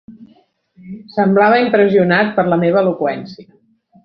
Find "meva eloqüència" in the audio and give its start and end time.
2.65-3.49